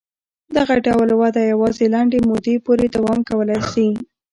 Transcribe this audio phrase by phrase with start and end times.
[0.57, 3.87] دغه ډول وده یوازې لنډې مودې پورې دوام کولای شي.